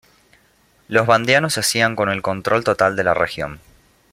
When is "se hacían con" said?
1.53-2.09